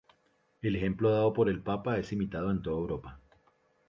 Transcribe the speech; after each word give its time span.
El 0.63 0.75
ejemplo 0.77 1.11
dado 1.11 1.31
por 1.31 1.47
el 1.47 1.61
papa 1.61 1.99
es 1.99 2.11
imitado 2.11 2.49
en 2.49 2.63
toda 2.63 2.75
Europa. 2.79 3.19